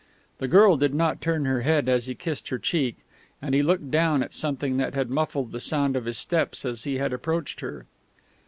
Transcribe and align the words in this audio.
The 0.39 0.47
girl 0.47 0.77
did 0.77 0.95
not 0.95 1.21
turn 1.21 1.45
her 1.45 1.61
head 1.61 1.87
as 1.87 2.07
he 2.07 2.15
kissed 2.15 2.47
her 2.47 2.57
cheek, 2.57 2.97
and 3.39 3.53
he 3.53 3.61
looked 3.61 3.91
down 3.91 4.23
at 4.23 4.33
something 4.33 4.77
that 4.77 4.95
had 4.95 5.11
muffled 5.11 5.51
the 5.51 5.59
sound 5.59 5.95
of 5.95 6.05
his 6.05 6.17
steps 6.17 6.65
as 6.65 6.85
he 6.85 6.95
had 6.97 7.13
approached 7.13 7.59
her. 7.59 7.85